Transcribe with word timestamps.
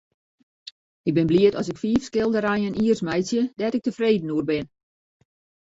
Ik 1.09 1.13
bin 1.17 1.25
bliid 1.29 1.55
as 1.59 1.69
ik 1.71 1.81
fiif 1.83 2.03
skilderijen 2.07 2.77
jiers 2.79 3.01
meitsje 3.07 3.41
dêr't 3.59 3.77
ik 3.77 3.85
tefreden 3.85 4.33
oer 4.35 4.45
bin. 4.51 4.65